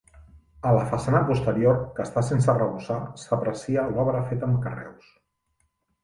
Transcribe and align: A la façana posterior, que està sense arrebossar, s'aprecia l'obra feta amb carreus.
A 0.67 0.69
la 0.75 0.85
façana 0.91 1.19
posterior, 1.25 1.75
que 1.99 2.05
està 2.07 2.23
sense 2.29 2.49
arrebossar, 2.53 2.97
s'aprecia 3.25 3.83
l'obra 3.97 4.23
feta 4.31 4.49
amb 4.49 4.63
carreus. 4.65 5.13